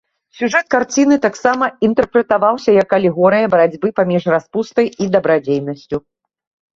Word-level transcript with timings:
Сюжэт 0.37 0.65
карціны 0.75 1.15
таксама 1.25 1.65
інтэрпрэтаваўся, 1.87 2.73
як 2.77 2.95
алегорыя 2.97 3.51
барацьбы 3.53 3.87
паміж 3.99 4.23
распустай 4.35 4.87
і 5.05 5.11
дабрадзейнасцю. 5.17 5.95